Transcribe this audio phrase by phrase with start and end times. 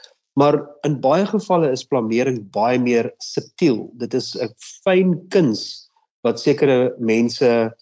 [0.40, 3.90] Maar in baie gevalle is blameering baie meer subtiel.
[4.00, 4.48] Dit is 'n
[4.84, 5.90] fyn kuns
[6.24, 7.72] wat sekere mense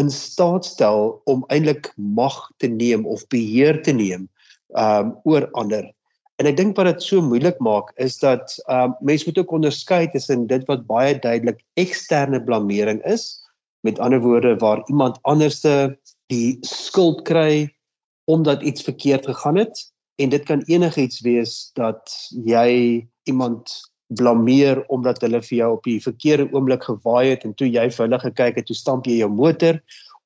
[0.00, 4.28] in staat stel om eintlik mag te neem of beheer te neem
[4.78, 5.84] um oor ander.
[6.40, 10.08] En ek dink wat dit so moeilik maak is dat um mense moet ook onderskei
[10.10, 13.36] tussen dit wat baie duidelik eksterne blameering is,
[13.84, 15.96] met ander woorde waar iemand anderste
[16.32, 17.68] die skuld kry
[18.30, 19.90] omdat iets verkeerd gegaan het
[20.20, 22.12] en dit kan enigiets wees dat
[22.44, 23.72] jy iemand
[24.18, 28.04] blameer omdat hulle vir jou op die verkeerde oomblik gewaai het en toe jy vir
[28.06, 29.78] hulle gekyk het, toe stamp jy jou motor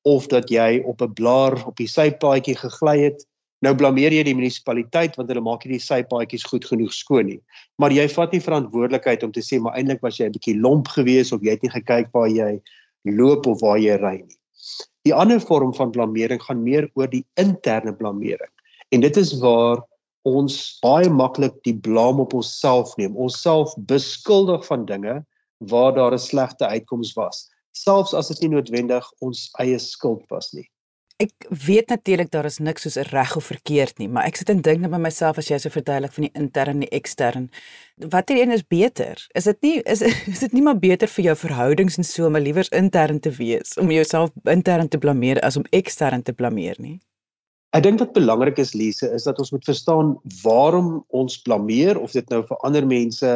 [0.09, 3.25] of dat jy op 'n blaar op die sypaadjie gegly het.
[3.61, 7.41] Nou blameer jy die munisipaliteit want hulle maak nie die sypaadjies goed genoeg skoon nie.
[7.77, 10.87] Maar jy vat nie verantwoordelikheid om te sê maar eintlik was jy 'n bietjie lomp
[10.87, 12.61] geweest of jy het nie gekyk waar jy
[13.05, 14.37] loop of waar jy ry nie.
[15.05, 18.54] Die ander vorm van blameering gaan meer oor die interne blameering.
[18.95, 19.81] En dit is waar
[20.23, 23.17] ons baie maklik die blame op onsself neem.
[23.19, 25.17] Onsself beskuldig van dinge
[25.57, 30.51] waar daar 'n slegte uitkoms was, selfs as dit nie noodwendig ons eie skuld was
[30.51, 30.69] nie.
[31.17, 34.61] Ek weet natuurlik daar is niks soos reg of verkeerd nie, maar ek sit en
[34.61, 37.49] dink net by myself as jy so verduidelik van die intern en die ekstern.
[37.95, 39.27] Watter een is beter?
[39.33, 40.01] Is dit nie is
[40.33, 43.77] is dit nie maar beter vir jou verhoudings en so om liewer intern te wees
[43.77, 46.99] om jouself intern te blameer as om ekstern te blameer nie?
[47.75, 50.13] Ek dink wat belangrik is Lise is dat ons moet verstaan
[50.45, 53.31] waarom ons blameer of dit nou vir ander mense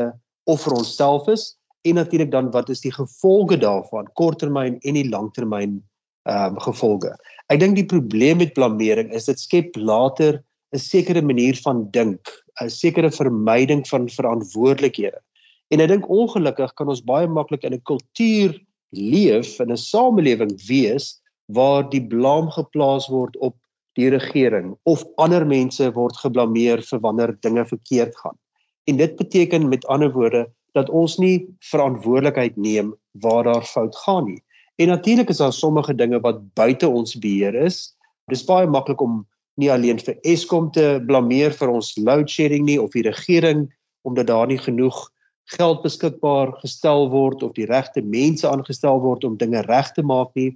[0.47, 1.44] of vir onsself is
[1.89, 5.81] en natuurlik dan wat is die gevolge daarvan korttermyn en die langtermyn
[6.29, 7.11] ehm um, gevolge.
[7.51, 10.39] Ek dink die probleem met blameering is dit skep later
[10.71, 12.31] 'n sekere manier van dink,
[12.63, 15.19] 'n sekere vermyding van verantwoordelikhede.
[15.71, 18.56] En ek dink ongelukkig kan ons baie maklik in 'n kultuur
[18.95, 23.56] leef in 'n samelewing wees waar die blame geplaas word op
[24.00, 28.38] die regering of ander mense word geblameer vir wanneer dinge verkeerd gaan.
[28.88, 32.94] En dit beteken met ander woorde dat ons nie verantwoordelikheid neem
[33.24, 34.42] waar daar fout gaan nie.
[34.80, 37.96] En natuurlik is daar sommige dinge wat buite ons beheer is.
[38.32, 39.26] Dis baie maklik om
[39.60, 43.68] nie alleen vir Eskom te blameer vir ons load shedding nie of die regering
[44.08, 44.98] omdat daar nie genoeg
[45.52, 50.31] geld beskikbaar gestel word of die regte mense aangestel word om dinge reg te maak
[50.38, 50.54] nie.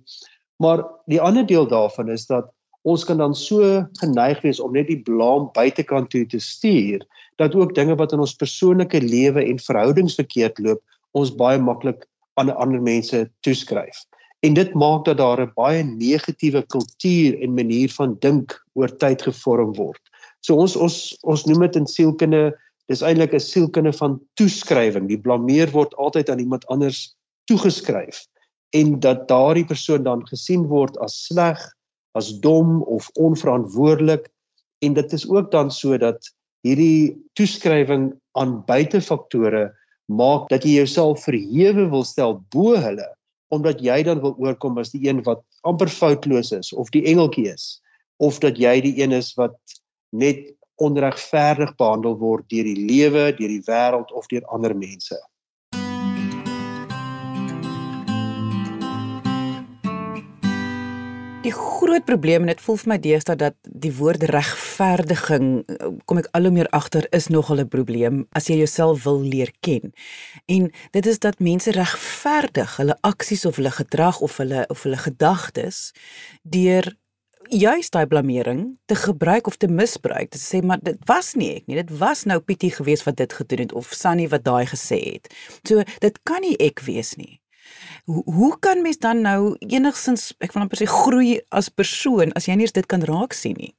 [0.63, 2.52] Maar die ander deel daarvan is dat
[2.83, 7.03] ons kan dan so geneig wees om net die blame buitekant toe te stuur
[7.41, 10.81] dat ook dinge wat in ons persoonlike lewe en verhoudings verkeerd loop
[11.17, 12.07] ons baie maklik
[12.41, 14.03] aan ander mense toeskryf.
[14.43, 19.21] En dit maak dat daar 'n baie negatiewe kultuur en manier van dink oor tyd
[19.21, 20.01] gevorm word.
[20.41, 22.51] So ons ons ons noem dit in sielkunde,
[22.87, 25.07] dis eintlik 'n sielkunde van toeskrywing.
[25.07, 27.15] Die blameer word altyd aan iemand anders
[27.45, 28.25] toegeskryf
[28.73, 31.59] en dat daardie persoon dan gesien word as sleg,
[32.17, 34.29] as dom of onverantwoordelik
[34.85, 36.29] en dit is ook dan so dat
[36.63, 39.69] hierdie toeskrywing aan buitefaktore
[40.11, 43.07] maak dat jy jouself verhewe wil stel bo hulle
[43.53, 47.51] omdat jy dan wil oorkom as die een wat amper foutloos is of die engeltjie
[47.53, 47.79] is
[48.23, 49.57] of dat jy die een is wat
[50.13, 55.17] net onregverdig behandel word deur die lewe, deur die wêreld of deur ander mense.
[61.43, 65.47] Die groot probleem en dit voel vir my deesdae dat die woord regverdiging
[66.07, 69.51] kom ek al hoe meer agter is nogal 'n probleem as jy jouself wil leer
[69.59, 69.91] ken.
[70.47, 74.97] En dit is dat mense regverdig hulle aksies of hulle gedrag of hulle of hulle
[74.97, 75.91] gedagtes
[76.43, 76.95] deur
[77.49, 80.31] juist daai blameering te gebruik of te misbruik.
[80.31, 81.75] Dit sê maar dit was nie ek nie.
[81.75, 85.33] Dit was nou Pietie gewees wat dit gedoen het of Sunny wat daai gesê het.
[85.67, 87.42] So dit kan nie ek wees nie.
[88.05, 92.47] Hoe hoe kan mens dan nou enigsins ek wil amper sê groei as persoon as
[92.47, 93.73] jy nie eens dit kan raak sien nie?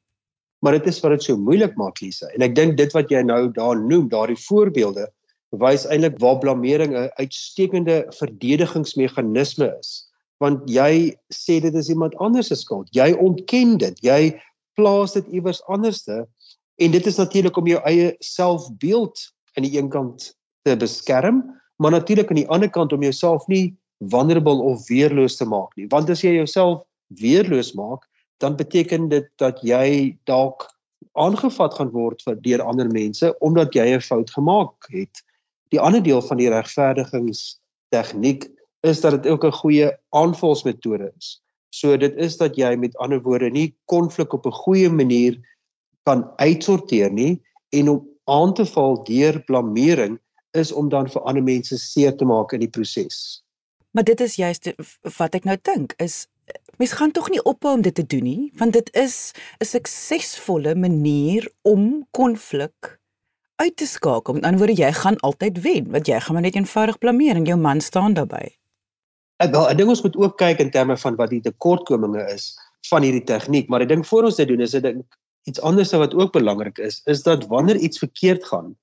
[0.65, 2.31] Maar dit is wat dit so moeilik maak Lisa.
[2.33, 5.11] En ek dink dit wat jy nou daar noem, daardie voorbeelde
[5.61, 10.09] wys eintlik waar blameering 'n uitstekende verdedigingsmeganisme is.
[10.41, 12.89] Want jy sê dit is iemand anders se skuld.
[12.91, 14.01] Jy ontken dit.
[14.03, 14.41] Jy
[14.75, 16.27] plaas dit iewers anderste
[16.77, 19.21] en dit is natuurlik om jou eie selfbeeld
[19.55, 21.45] aan die een kant te beskerm,
[21.77, 25.87] maar natuurlik aan die ander kant om jouself nie vulnerable of weerloos te maak nie.
[25.89, 26.83] Want as jy jouself
[27.21, 28.05] weerloos maak,
[28.43, 30.67] dan beteken dit dat jy dalk
[31.15, 35.23] aangevat gaan word vir deur ander mense omdat jy 'n fout gemaak het.
[35.71, 38.49] Die ander deel van die regverdigingstegniek
[38.83, 41.41] is dat dit ook 'n goeie aanvalsmetode is.
[41.71, 45.39] So dit is dat jy met ander woorde nie konflik op 'n goeie manier
[46.03, 50.19] kan uitsorteer nie en om aan te val deur blameering
[50.53, 53.44] is om dan vir ander mense seer te maak in die proses.
[53.95, 54.73] Maar dit is juist
[55.17, 56.25] wat ek nou dink is
[56.83, 59.33] mens gaan tog nie ophou om dit te doen nie want dit is
[59.63, 62.99] 'n suksesvolle manier om konflik
[63.57, 64.35] uit te skakel.
[64.35, 67.45] Met ander woorde jy gaan altyd wen want jy gaan maar net eenvoudig blameer en
[67.45, 68.59] jou man staan daarbey.
[69.37, 72.59] Ek wel ek dink ons moet ook kyk in terme van wat die tekortkominge is
[72.91, 74.97] van hierdie tegniek, maar ek dink voor ons dit doen is dit
[75.45, 78.77] iets anders wat ook belangrik is, is dat wanneer iets verkeerd gaan,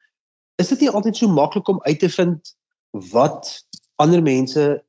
[0.55, 2.55] is dit nie altyd so maklik om uit te vind
[3.11, 3.65] wat
[3.95, 4.83] ander mense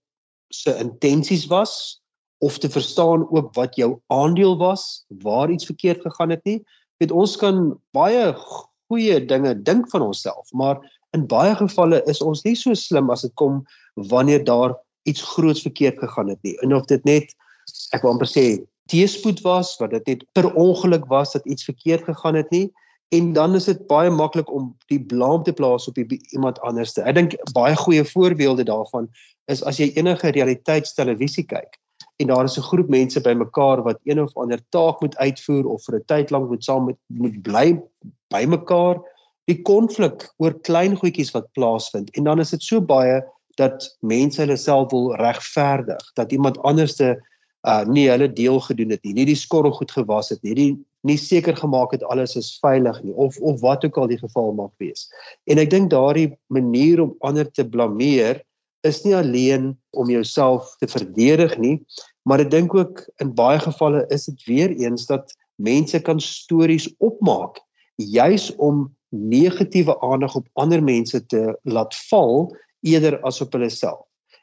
[0.55, 2.03] se intensies was
[2.43, 6.63] of te verstaan ook wat jou aandeel was waar iets verkeerd gegaan het nie.
[6.99, 8.33] Weet ons kan baie
[8.91, 10.81] goeie dinge dink van onsself, maar
[11.17, 13.63] in baie gevalle is ons nie so slim as dit kom
[13.95, 14.75] wanneer daar
[15.09, 16.57] iets groots verkeerd gegaan het nie.
[16.63, 17.35] En of dit net
[17.95, 18.47] ek wil amper sê
[18.91, 22.67] teespoed was, wat dit net per ongeluk was dat iets verkeerd gegaan het nie
[23.13, 27.05] en dan is dit baie maklik om die blame te plaas op iemand anderste.
[27.05, 29.09] Ek dink baie goeie voorbeelde daarvan
[29.53, 31.77] is as jy enige realiteitstelevisie kyk
[32.23, 35.85] en daar is 'n groep mense bymekaar wat een of ander taak moet uitvoer of
[35.85, 37.81] vir 'n tyd lank moet saam met moet bly
[38.29, 39.03] bymekaar
[39.45, 43.23] die konflik oor klein goedjies wat plaasvind en dan is dit so baie
[43.57, 47.19] dat mense hulle self wil regverdig dat iemand anderste
[47.67, 50.73] uh nie hulle deel gedoen het nie nie die skorrel goed gewas het nie die
[51.03, 54.53] nie seker gemaak het alles is veilig nie of of wat ook al die geval
[54.59, 55.09] mag wees
[55.51, 58.43] en ek dink daardie manier om ander te blameer
[58.83, 61.77] is nie alleen om jouself te verdedig nie,
[62.27, 66.89] maar ek dink ook in baie gevalle is dit weer eens dat mense kan stories
[66.99, 67.61] opmaak
[67.97, 72.51] juis om negatiewe aandag op ander mense te laat val
[72.83, 74.03] eerder as op hulle self.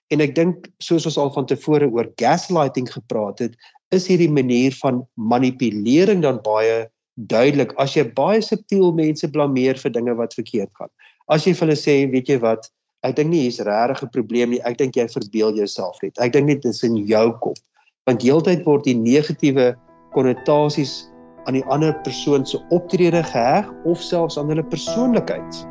[0.10, 3.58] En ek dink soos ons al van tevore oor gaslighting gepraat het,
[3.96, 6.88] is hierdie manier van manipulering dan baie
[7.30, 10.92] duidelik as jy baie subtiel mense blameer vir dinge wat verkeerd gaan.
[11.30, 12.70] As jy vir hulle sê, weet jy wat,
[13.04, 14.62] ek dink nie hier's regtig 'n probleem nie.
[14.66, 16.14] Ek dink jy verbeel jouself net.
[16.20, 17.58] Ek dink net dit is in jou kop.
[18.06, 19.76] Want heeltyd word die negatiewe
[20.14, 21.10] konnotasies
[21.46, 25.66] aan die ander persoon se optrede geheg of selfs aan hulle persoonlikheid.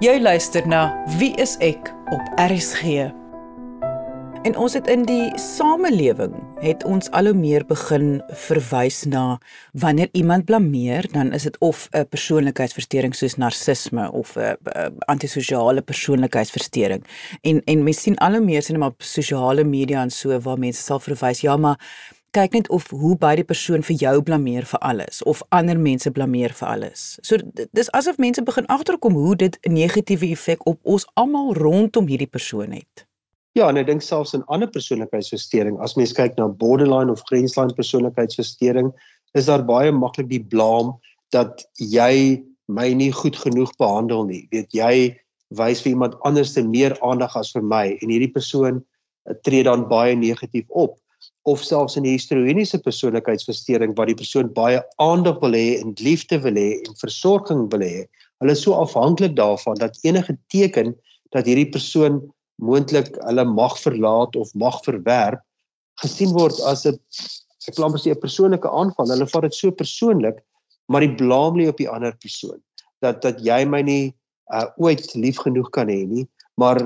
[0.00, 3.23] Jy luister na Wie is ek op RSG?
[4.44, 9.38] En ons het in die samelewing het ons al hoe meer begin verwys na
[9.72, 14.56] wanneer iemand blameer, dan is dit of 'n persoonlikheidsversteuring soos narcisme of 'n
[14.98, 17.04] antisosiale persoonlikheidsversteuring.
[17.40, 20.82] En en mens sien al hoe meer sien maar sosiale media en so waar mense
[20.82, 21.80] sal verwys, ja, maar
[22.30, 26.10] kyk net of hoe baie die persoon vir jou blameer vir alles of ander mense
[26.10, 27.18] blameer vir alles.
[27.22, 27.36] So
[27.72, 32.30] dis asof mense begin agterkom hoe dit 'n negatiewe effek op ons almal rondom hierdie
[32.30, 33.06] persoon het.
[33.54, 37.70] Ja, en ek dink selfs in ander persoonlikheidsversteuring, as mens kyk na borderline of grenslyn
[37.76, 38.90] persoonlikheidsversteuring,
[39.38, 40.90] is daar baie maklik die blaam
[41.34, 44.42] dat jy my nie goed genoeg behandel nie.
[44.50, 44.94] Weet jy
[45.54, 49.62] wys vir iemand anders te meer aandag as vir my en hierdie persoon eh, tree
[49.66, 50.98] dan baie negatief op
[51.46, 56.40] of selfs in die histrioniese persoonlikheidsversteuring waar die persoon baie aandag wil hê en liefde
[56.42, 58.06] wil hê en versorging wil hê.
[58.42, 60.96] Hulle is so afhanklik daarvan dat enige teken
[61.36, 62.24] dat hierdie persoon
[62.62, 65.42] moontlik hulle mag verlaat of mag verwerp
[66.02, 66.98] gesien word as 'n
[67.68, 69.10] ek glo amper sê 'n persoonlike aanval.
[69.14, 70.42] Hulle vat dit so persoonlik,
[70.88, 72.60] maar die blame lê op die ander persoon.
[73.00, 74.14] Dat dat jy my nie
[74.52, 76.78] uh, ooit lief genoeg kan hê nie, maar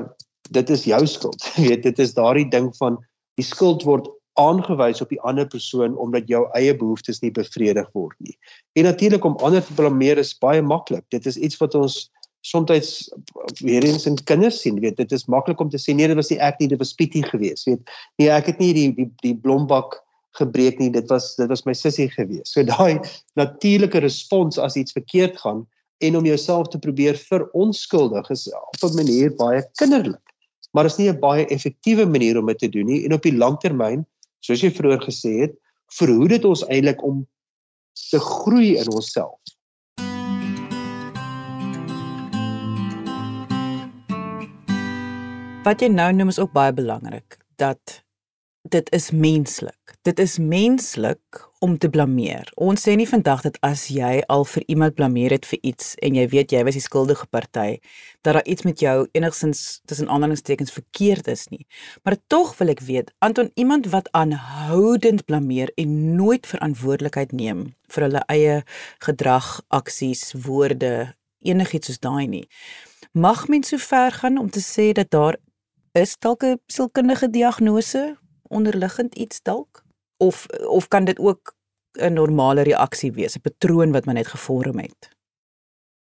[0.50, 1.42] dit is jou skuld.
[1.56, 2.98] Jy weet, dit is daardie ding van
[3.36, 4.08] die skuld word
[4.38, 8.36] aangewys op die ander persoon omdat jou eie behoeftes nie bevredig word nie.
[8.78, 11.04] En natuurlik om ander te blameer is baie maklik.
[11.10, 12.06] Dit is iets wat ons
[12.40, 13.10] soms
[13.60, 16.30] weer eens in kinders sien, weet dit is maklik om te sê nee, dit was
[16.30, 17.82] nie ek nie, dit was Pietie geweest, weet.
[18.16, 19.98] Nee, ek het nie die die die blombak
[20.38, 22.52] gebreek nie, dit was dit was my sussie geweest.
[22.52, 23.00] So daai
[23.38, 25.66] natuurlike respons as iets verkeerd gaan
[25.98, 30.22] en om jouself te probeer veronskuldig is op 'n manier baie kinderlik.
[30.72, 33.34] Maar is nie 'n baie effektiewe manier om dit te doen nie en op die
[33.34, 34.06] langtermyn
[34.40, 35.54] soos jy vroeër gesê het,
[35.98, 37.26] verhoed dit ons eintlik om
[38.10, 39.40] te groei in onsself.
[45.68, 47.98] Wat jy nou noem is ook baie belangrik dat
[48.72, 49.96] dit is menslik.
[50.02, 52.48] Dit is menslik om te blameer.
[52.56, 56.16] Ons sê nie vandag dat as jy al vir iemand blameer het vir iets en
[56.16, 57.82] jy weet jy was die skuldige party,
[58.24, 61.66] dat daar iets met jou enigsins tussen aanhalingstekens verkeerd is nie.
[62.00, 68.06] Maar tog wil ek weet, Anton, iemand wat aanhoudend blameer en nooit verantwoordelikheid neem vir
[68.06, 68.62] hulle eie
[69.04, 71.10] gedrag, aksies, woorde,
[71.44, 72.46] enigiets soos daai nie.
[73.12, 75.36] Mag mens so ver gaan om te sê dat daar
[75.98, 78.16] is dalk 'n sielkundige diagnose
[78.48, 79.82] onderliggend iets dalk?
[80.16, 81.54] Of of kan dit ook
[81.98, 85.10] 'n normale reaksie wees, 'n patroon wat men net gevorm het?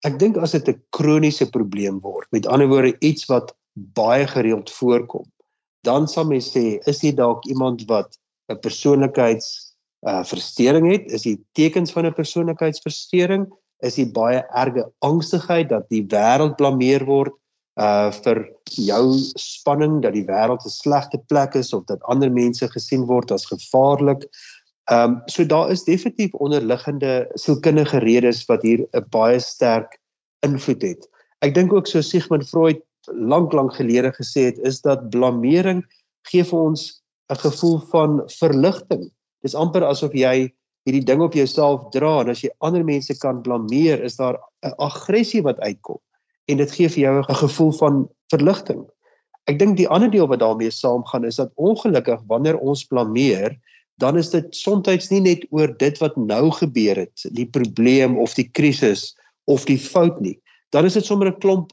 [0.03, 4.71] Ek dink as dit 'n kroniese probleem word, met ander woorde iets wat baie gereeld
[4.71, 5.25] voorkom,
[5.83, 8.17] dan sal mens sê is dit dalk iemand wat
[8.49, 9.75] 'n persoonlikheids
[10.07, 13.45] uh verstoring het, is dit tekens van 'n persoonlikheidsversteuring,
[13.79, 17.33] is dit baie erge angstigheid dat die wêreld blameer word,
[17.79, 22.67] uh vir jou spanning dat die wêreld 'n slegte plek is of dat ander mense
[22.67, 24.27] gesien word as gevaarlik.
[24.91, 29.99] Ehm um, so daar is definitief onderliggende sielkundige redes wat hier 'n baie sterk
[30.43, 31.07] invloed het.
[31.41, 35.85] Ek dink ook so Sigmund Freud lank lank gelede gesê het is dat blamering
[36.29, 39.11] gee vir ons 'n gevoel van verligting.
[39.41, 40.53] Dis amper asof jy
[40.85, 44.73] hierdie ding op jouself dra en as jy ander mense kan blameer, is daar 'n
[44.77, 45.99] aggressie wat uitkom
[46.45, 48.85] en dit gee vir jou 'n gevoel van verligting.
[49.49, 53.57] Ek dink die ander deel wat daarmee saamgaan is dat ongelukkig wanneer ons blameer,
[53.97, 58.33] dan is dit soms nie net oor dit wat nou gebeur het, die probleem of
[58.33, 60.39] die krisis of die fout nie.
[60.69, 61.71] Dan is dit sommer 'n klomp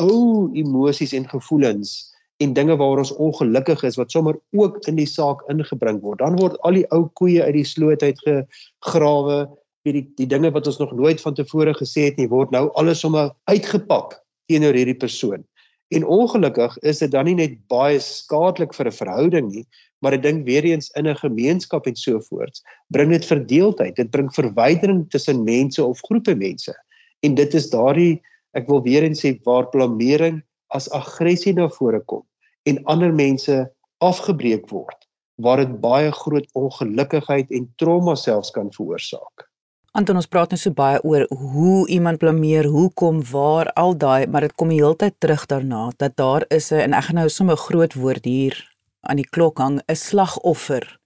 [0.00, 5.06] ou emosies en gevoelens en dinge waaroor ons ongelukkig is wat sommer ook in die
[5.06, 6.18] saak ingebring word.
[6.18, 9.48] Dan word al die ou koeie uit die sloot uit gegrawe
[9.86, 13.00] weet die dinge wat ons nog nooit van tevore gesê het nie word nou alles
[13.00, 14.18] sommer uitgepak
[14.50, 15.44] teenoor hierdie persoon.
[15.90, 19.66] En ongelukkig is dit dan nie net baie skadelik vir 'n verhouding nie,
[20.02, 24.10] maar ek dink weer eens in 'n gemeenskap en so voort, bring dit verdeeldheid, dit
[24.10, 26.74] bring verwydering tussen mense of groepe mense.
[27.22, 28.22] En dit is daardie
[28.54, 32.22] ek wil weer eens sê waar blamering as aggressie na vore kom
[32.64, 33.70] en ander mense
[34.00, 35.06] afgebreek word
[35.40, 39.49] waar dit baie groot ongelukkigheid en trauma selfs kan veroorsaak.
[39.90, 44.44] Anton ons praat nou so baie oor hoe iemand blameer, hoekom, waar, al daai, maar
[44.46, 47.28] dit kom die hele tyd terug daarna dat daar is 'n en ek gaan nou
[47.28, 48.54] sommer 'n groot woord hier
[49.02, 51.00] aan die klok hang, 'n slagoffer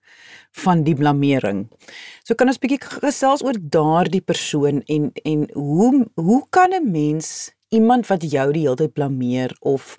[0.52, 1.70] van die blamering.
[2.24, 7.54] So kan ons bietjie gesels oor daardie persoon en en hoe hoe kan 'n mens
[7.74, 9.94] iemand wat jou die hele tyd blameer of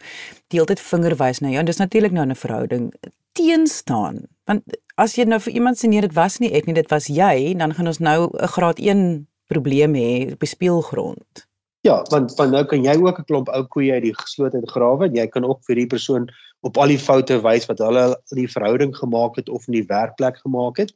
[0.49, 2.93] die hele tyd vinger wys na jou, en dis natuurlik nou 'n verhouding
[3.35, 4.25] teenstaan.
[4.47, 4.63] Want
[4.95, 7.53] as jy nou vir iemand sê nee, dit was nie ek nie, dit was jy,
[7.57, 11.47] dan gaan ons nou 'n graad 1 probleem hê op die speelgrond.
[11.85, 15.05] Ja, want van nou kan jy ook 'n klomp ou koeie uit die geslote grawe
[15.05, 16.29] en jy kan ook vir die persoon
[16.61, 19.85] op al die foute wys wat hulle in die verhouding gemaak het of in die
[19.87, 20.93] werkplek gemaak het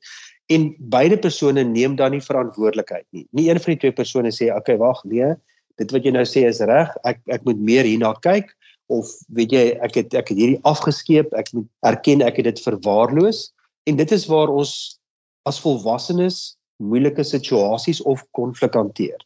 [0.49, 3.27] en beide persone neem dan nie verantwoordelikheid nie.
[3.31, 5.35] Nie een van die twee persone sê, "Oké, okay, wag, nee,
[5.79, 6.91] dit wat jy nou sê is reg.
[7.07, 8.55] Ek ek moet meer hierna kyk."
[8.89, 9.05] of
[9.37, 13.43] weet jy ek het ek het hierdie afgeskeep ek moet erken ek het dit verwaarloos
[13.89, 14.71] En dit is waar ons
[15.49, 16.39] as volwassenes
[16.79, 19.17] moeilike situasies of konflik hanteer.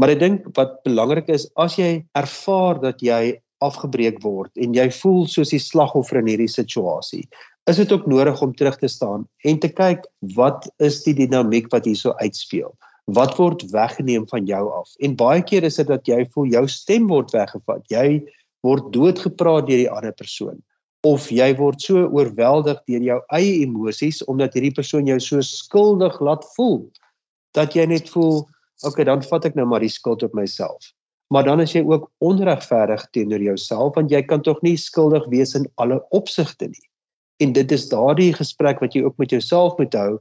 [0.00, 4.88] Maar ek dink wat belangrik is as jy ervaar dat jy afgebreek word en jy
[5.02, 7.26] voel soos die slagoffer in hierdie situasie,
[7.70, 10.06] is dit ook nodig om terug te staan en te kyk
[10.38, 12.72] wat is die dinamiek wat hierso uitspeel?
[13.10, 14.92] Wat word weggeneem van jou af?
[15.02, 17.82] En baie keer is dit dat jy voel jou stem word weggevat.
[17.90, 18.22] Jy
[18.62, 20.60] word doodgepraat deur die ander persoon
[21.06, 26.18] of jy word so oorweldig deur jou eie emosies omdat hierdie persoon jou so skuldig
[26.22, 26.84] laat voel
[27.58, 28.44] dat jy net voel
[28.86, 30.92] okay dan vat ek nou maar die skuld op myself
[31.34, 35.56] maar dan is jy ook onregverdig teenoor jouself want jy kan tog nie skuldig wees
[35.58, 36.86] in alle opsigte nie
[37.42, 40.20] en dit is daardie gesprek wat jy ook met jouself moet hou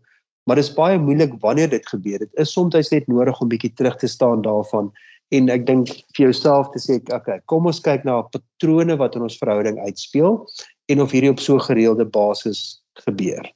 [0.52, 3.72] maar dit is baie moeilik wanneer dit gebeur dit is soms net nodig om bietjie
[3.80, 4.90] terug te staan daarvan
[5.32, 9.24] en ek dink vir jouself te sê okay kom ons kyk na patrone wat in
[9.30, 10.42] ons verhouding uitspeel
[10.92, 13.48] en of hierdie op so gereelde basis gebeur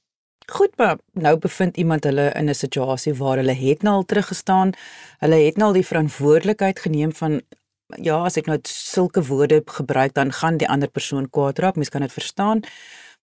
[0.46, 4.74] Goed, maar nou bevind iemand hulle in 'n situasie waar hulle het nou al teruggestaan.
[5.18, 7.42] Hulle het nou al die verantwoordelikheid geneem van
[7.88, 11.76] ja, as ek nou sulke woorde gebruik dan gaan die ander persoon kwaad raak.
[11.76, 12.62] Mens kan dit verstaan.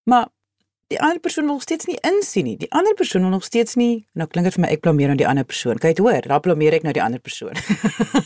[0.02, 0.28] Maar
[0.92, 2.56] die ander persoon wil nog steeds nie insien nie.
[2.60, 4.04] Die ander persoon wil nog steeds nie.
[4.18, 5.80] Nou klink dit vir my ek blameer nou die ander persoon.
[5.82, 7.56] Kyk hoor, daar blameer ek nou die ander persoon.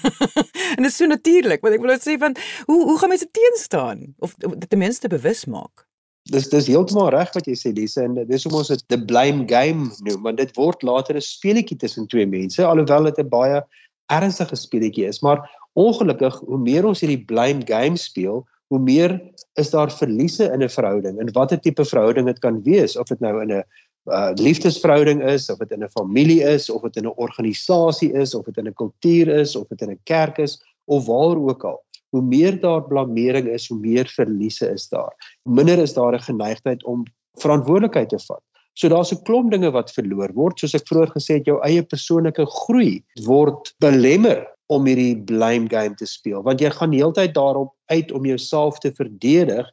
[0.76, 2.36] en dit is so natuurlik, want ek wil net sê van
[2.70, 5.86] hoe hoe gaan mense teenstaan of dit ten minste bewus maak?
[6.32, 9.46] Dis dis heeltemal reg wat jy sê Lise en dis hoe ons dit the blame
[9.50, 13.62] game noem want dit word later 'n speletjie tussen twee mense alhoewel dit 'n baie
[14.10, 15.44] ernstige speletjie is maar
[15.78, 19.20] ongelukkig hoe meer ons hierdie blame game speel hoe meer
[19.54, 23.20] is daar verliese in 'n verhouding en watter tipe verhouding dit kan wees of dit
[23.20, 23.64] nou in 'n
[24.06, 28.34] uh, liefdesverhouding is of dit in 'n familie is of dit in 'n organisasie is
[28.34, 31.64] of dit in 'n kultuur is of dit in 'n kerk is of waar ook
[31.64, 35.14] al hoe meer daar blameering is, hoe meer verliese is daar.
[35.42, 37.04] Minder is daar 'n geneigtheid om
[37.34, 38.42] verantwoordelikheid te vat.
[38.72, 41.82] So daar's 'n klomp dinge wat verloor word, soos ek vroeër gesê het, jou eie
[41.82, 47.72] persoonlike groei word belemmer om hierdie blame game te speel, want jy gaan heeltyd daarop
[47.92, 49.68] uit om jouself te verdedig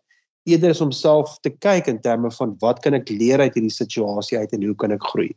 [0.50, 3.74] eerder as om self te kyk in terme van wat kan ek leer uit hierdie
[3.74, 5.32] situasie uit en hoe kan ek groei.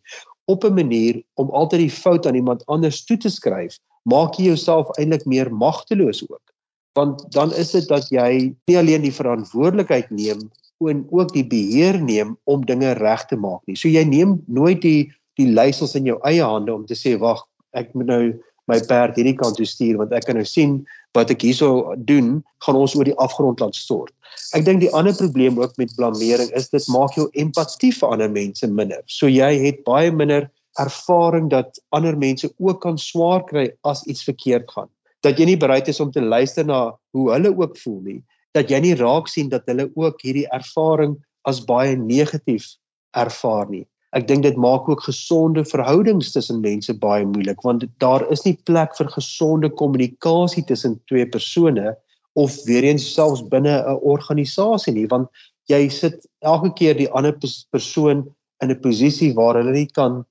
[0.51, 4.51] Op 'n manier om altyd die fout aan iemand anders toe te skryf, maak jy
[4.51, 6.57] jouself eintlik meer magteloos ook
[6.97, 10.49] want dan is dit dat jy nie alleen die verantwoordelikheid neem
[10.89, 13.77] en ook die beheer neem om dinge reg te maak nie.
[13.77, 17.43] So jy neem nooit die die leiersels in jou eie hande om te sê wag,
[17.77, 18.23] ek moet nou
[18.71, 20.81] my perd hierdie kant toe stuur want ek kan nou sien
[21.17, 24.13] wat ek hierso doen, gaan ons oor die afgrond laat stort.
[24.55, 28.29] Ek dink die ander probleem ook met blameering is dit maak jou empatie vir ander
[28.31, 29.01] mense minder.
[29.07, 34.25] So jy het baie minder ervaring dat ander mense ook kan swaar kry as iets
[34.27, 34.91] verkeerd gaan
[35.25, 36.81] dat jy nie bereid is om te luister na
[37.17, 38.21] hoe hulle ook voel nie
[38.57, 41.17] dat jy nie raak sien dat hulle ook hierdie ervaring
[41.49, 42.69] as baie negatief
[43.17, 48.25] ervaar nie ek dink dit maak ook gesonde verhoudings tussen mense baie moeilik want daar
[48.31, 51.97] is nie plek vir gesonde kommunikasie tussen twee persone
[52.35, 55.29] of weer eens selfs binne 'n organisasie nie want
[55.69, 57.35] jy sit elke keer die ander
[57.71, 58.27] persoon
[58.63, 60.25] in 'n posisie waar hulle nie kan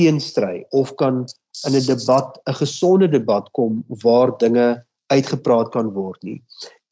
[0.00, 1.26] teenstry of kan
[1.66, 6.42] in 'n debat 'n gesonde debat kom waar dinge uitgepraat kan word nie.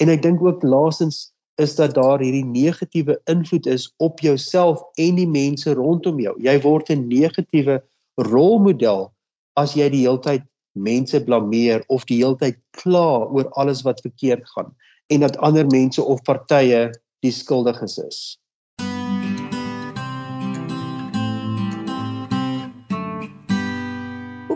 [0.01, 5.19] En ek dink ook laasens is dat daar hierdie negatiewe invloed is op jouself en
[5.21, 6.35] die mense rondom jou.
[6.41, 7.83] Jy word 'n negatiewe
[8.17, 9.11] rolmodel
[9.57, 10.43] as jy die heeltyd
[10.73, 14.75] mense blameer of die heeltyd kla oor alles wat verkeerd gaan
[15.11, 18.40] en dat ander mense of partye die skuldiges is.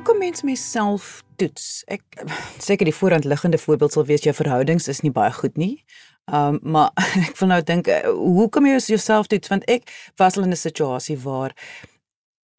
[0.02, 1.84] Kan mens myself toets?
[1.86, 2.02] Ek
[2.58, 5.84] seker die voorhand liggende voorbeeld sal wees jou verhoudings is nie baie goed nie.
[6.26, 6.90] Um maar
[7.28, 10.56] ek wil nou dink eh, hoe kom jy jouself toets want ek was al in
[10.56, 11.54] 'n situasie waar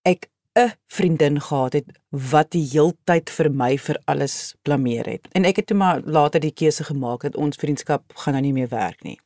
[0.05, 5.27] ek 'n vriendin gehad het wat die heeltyd vir my vir alles blameer het.
[5.33, 8.53] En ek het toe maar later die keuse gemaak dat ons vriendskap gaan nou nie
[8.53, 9.19] meer werk nie.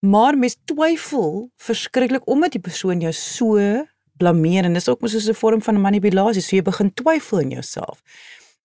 [0.00, 3.86] Maar mens twyfel verskriklik omdat die persoon jou so
[4.18, 7.50] blameer en dis ook mos so 'n vorm van manipulasie, so jy begin twyfel in
[7.50, 8.02] jouself.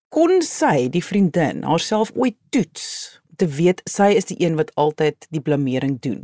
[0.08, 5.26] Kon sy, die vriendin, haarself ooit toets te weet sy is die een wat altyd
[5.30, 6.22] die blamering doen?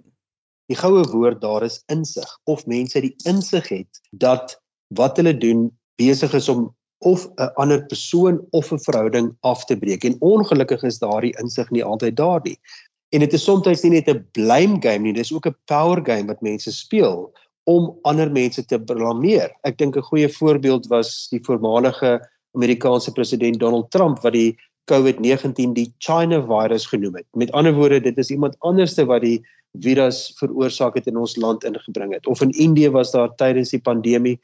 [0.71, 4.55] Die goue woord daar is insig of mense die insig het dat
[4.95, 6.69] wat hulle doen besig is om
[7.01, 11.71] of 'n ander persoon of 'n verhouding af te breek en ongelukkig is daardie insig
[11.71, 12.59] nie altyd daar nie.
[13.11, 16.27] En dit is soms nie net 'n blame game nie, dis ook 'n power game
[16.27, 17.33] wat mense speel
[17.71, 19.53] om ander mense te blameer.
[19.69, 22.19] Ek dink 'n goeie voorbeeld was die voormalige
[22.57, 24.59] Amerikaanse president Donald Trump wat die
[24.91, 27.27] COVID-19 die China virus genoem het.
[27.37, 29.41] Met ander woorde, dit is iemand anderste wat die
[29.79, 32.27] virus veroorsaak het in ons land ingebring het.
[32.27, 34.41] Of in Indië was daar tydens die pandemie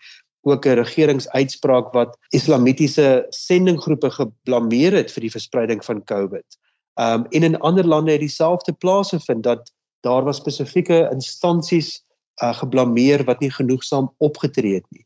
[0.47, 6.47] ook 'n regeringsuitspraak wat islamitiese sendinggroepe geblameer het vir die verspreiding van COVID.
[7.01, 12.06] Um en in ander lande het dieselfde plase vind dat daar was spesifieke instansies
[12.43, 15.05] uh, geblameer wat nie genoegsaam opgetree het nie.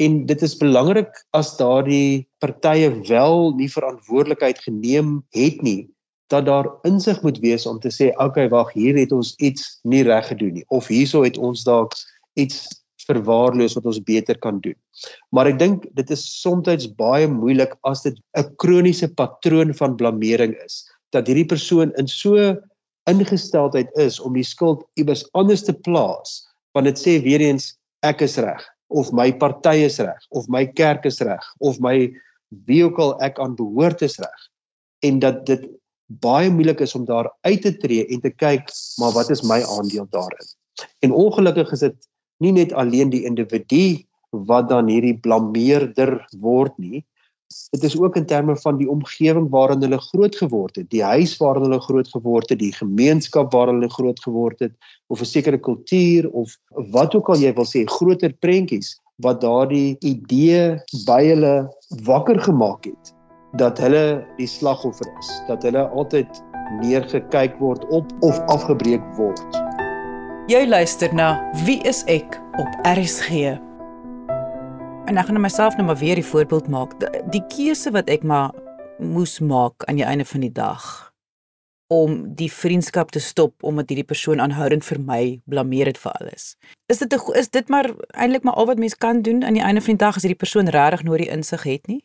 [0.00, 5.90] En dit is belangrik as daardie partye wel nie verantwoordelikheid geneem het nie
[6.30, 10.04] dat daar insig moet wees om te sê okay wag hier het ons iets nie
[10.06, 11.96] reg gedoen nie of hierso het ons dalk
[12.38, 12.68] iets
[13.10, 14.76] verwaarloos wat ons beter kan doen.
[15.34, 20.54] Maar ek dink dit is soms baie moeilik as dit 'n kroniese patroon van blameering
[20.64, 22.54] is dat hierdie persoon in so
[23.10, 27.74] ingesteldheid is om die skuld iewers anders te plaas want dit sê weer eens
[28.06, 32.10] ek is reg of my party is reg of my kerk is reg of my
[32.66, 34.40] wie ook al ek aan behoort is reg.
[35.06, 35.66] En dat dit
[36.20, 39.60] baie moeilik is om daar uit te tree en te kyk maar wat is my
[39.62, 40.48] aandeel daarin?
[41.06, 42.08] En ongelukkig is dit
[42.42, 47.04] nie net alleen die individu wat dan hierdie blameerder word nie,
[47.70, 51.36] dit is ook in terme van die omgewing waarin hulle groot geword het, die huis
[51.36, 54.72] waarin hulle groot geword het, die gemeenskap waarin hulle groot geword het
[55.06, 56.56] of 'n sekere kultuur of
[56.90, 61.68] wat ook al jy wil sê, groter prentjies wat daardie idee by hulle
[62.04, 63.14] wakker gemaak het
[63.58, 66.42] dat hulle die slagoffer is, dat hulle altyd
[66.80, 69.42] neergekyk word op of afgebreek word.
[70.46, 73.58] Jy luister na Wie is ek op RSG?
[75.10, 76.92] En ek gaan nou myself nou maar weer die voorbeeld maak.
[77.34, 78.52] Die keuse wat ek maar
[79.02, 80.84] moes maak aan die einde van die dag
[81.90, 86.54] om die vriendskap te stop omdat hierdie persoon aanhoudend vir my blameer het vir alles.
[86.86, 89.62] Is dit 'n is dit maar eintlik maar al wat mens kan doen aan die
[89.62, 92.04] einde van die dag as hierdie persoon regtig nooit die insig het nie?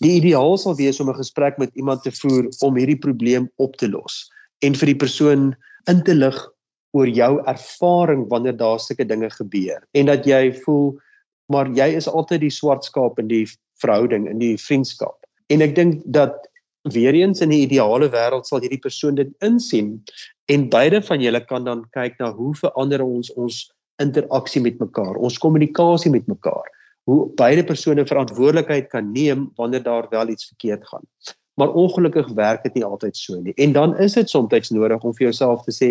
[0.00, 3.76] Die ideaal sal wees om 'n gesprek met iemand te voer om hierdie probleem op
[3.76, 6.48] te los en vir die persoon in te lig
[6.90, 11.00] oor jou ervaring wanneer daar sulke dinge gebeur en dat jy voel
[11.50, 13.46] maar jy is altyd die swart skaap in die
[13.82, 15.16] verhouding in die vriendskap.
[15.50, 16.46] En ek dink dat
[16.94, 19.98] weer eens in die ideale wêreld sal hierdie persoon dit insien
[20.52, 23.66] en beide van julle kan dan kyk na hoe verander ons ons
[24.00, 26.68] interaksie met mekaar, ons kommunikasie met mekaar.
[27.08, 31.04] Hoe beide persone verantwoordelikheid kan neem wanneer daar wel iets verkeerd gaan.
[31.60, 33.52] Maar ongelukkig werk dit nie altyd so nie.
[33.60, 35.90] En dan is dit soms nodig om vir jouself te sê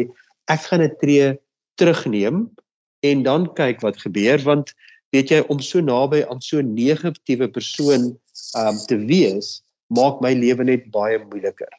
[0.50, 1.38] ek gaan 'n tree
[1.76, 2.50] terugneem
[3.00, 4.74] en dan kyk wat gebeur want
[5.16, 8.18] weet jy om so naby aan so 'n negatiewe persoon
[8.58, 11.72] um te wees maak my lewe net baie moeiliker.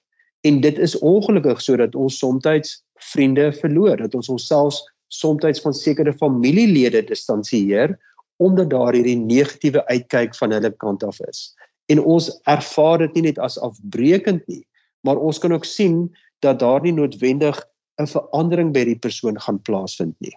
[0.42, 4.74] En dit is ongelukkig sodat ons soms vriende verloor, dat ons onsself
[5.08, 7.98] soms van sekere familielede distansieer
[8.40, 11.54] omdat daar hierdie negatiewe uitkyk van hulle kant af is.
[11.92, 14.64] En ons ervaar dit nie net as afbreekend nie,
[15.04, 16.08] maar ons kan ook sien
[16.40, 17.60] dat daar nie noodwendig
[18.00, 20.34] 'n verandering by die persoon gaan plaasvind nie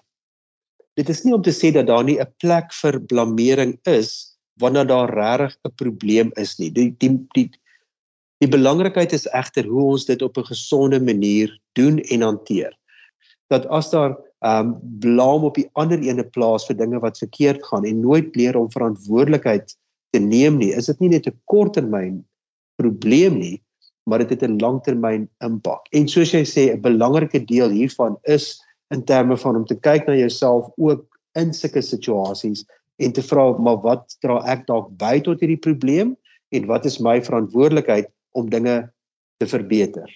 [1.00, 4.88] dit is nie om te sê dat daar nie 'n plek vir blameering is wanneer
[4.88, 6.70] daar regtig 'n probleem is nie.
[6.70, 7.50] Die die die
[8.42, 12.74] die belangrikheid is egter hoe ons dit op 'n gesonde manier doen en hanteer.
[13.50, 17.64] Dat as daar ehm um, blame op die ander ene plaas vir dinge wat verkeerd
[17.66, 19.76] gaan en nooit leer om verantwoordelikheid
[20.10, 22.26] te neem nie, is dit nie net 'n korttermyn
[22.76, 23.64] probleem nie,
[24.04, 25.88] maar dit het 'n langtermyn impak.
[25.92, 30.08] En soos jy sê, 'n belangrike deel hiervan is in terme van om te kyk
[30.08, 31.06] na jouself ook
[31.40, 32.66] in sulke situasies
[33.02, 36.16] en te vra maar wat dra ek dalk by tot hierdie probleem
[36.54, 38.92] en wat is my verantwoordelikheid om dinge
[39.42, 40.10] te verbeter.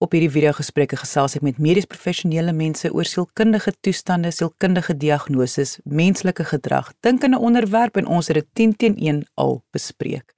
[0.01, 5.75] Op hierdie video gesprekke gesels ek met medies professionele mense oor sielkundige toestande, sielkundige diagnoses,
[5.85, 10.33] menslike gedrag, dink in 'n onderwerp en ons het dit 10 teen 1 al bespreek.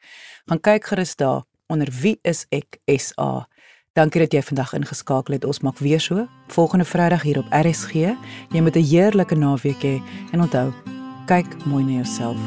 [0.46, 3.48] Gaan kyk gerus daar onder Wie is ek SA.
[3.94, 5.44] Dankie dat jy vandag ingeskakel het.
[5.46, 7.94] Ons maak weer so volgende Vrydag hier op RSG.
[8.50, 10.02] Jy moet 'n heerlike naweek hê
[10.32, 10.74] en onthou,
[11.26, 12.40] kyk mooi na jouself.